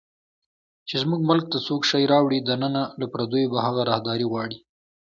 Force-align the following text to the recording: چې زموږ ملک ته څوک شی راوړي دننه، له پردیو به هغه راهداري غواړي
چې 0.87 0.95
زموږ 1.03 1.21
ملک 1.29 1.45
ته 1.51 1.57
څوک 1.67 1.81
شی 1.89 2.03
راوړي 2.13 2.39
دننه، 2.41 2.83
له 2.99 3.05
پردیو 3.11 3.51
به 3.51 3.59
هغه 3.67 3.81
راهداري 3.91 4.25
غواړي 4.31 4.57